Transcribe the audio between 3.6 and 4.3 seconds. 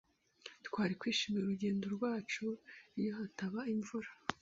imvura.